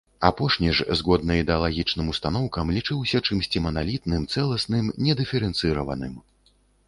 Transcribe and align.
Апошні 0.27 0.69
ж, 0.77 0.85
згодна 1.01 1.35
ідэалагічным 1.41 2.07
устаноўкам, 2.13 2.71
лічыўся 2.79 3.17
чымсьці 3.29 3.63
маналітным, 3.67 4.21
цэласным, 4.37 4.85
недыферэнцыраваным. 5.09 6.13